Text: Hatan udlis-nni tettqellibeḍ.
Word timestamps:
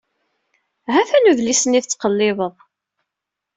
Hatan 0.93 1.29
udlis-nni 1.31 1.79
tettqellibeḍ. 1.81 2.53